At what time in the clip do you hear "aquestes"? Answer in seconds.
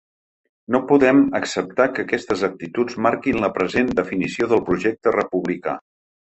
2.07-2.41